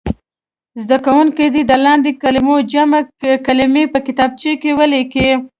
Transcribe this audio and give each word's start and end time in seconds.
زده 0.81 0.97
کوونکي 1.05 1.45
دې 1.53 1.61
د 1.67 1.73
لاندې 1.85 2.11
کلمو 2.23 2.55
جمع 2.73 2.99
کلمې 3.45 3.83
په 3.93 3.99
کتابچو 4.07 4.51
کې 4.61 4.71
ولیکي. 4.79 5.29